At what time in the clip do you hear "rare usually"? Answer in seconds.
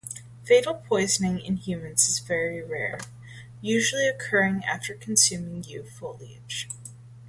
2.63-4.07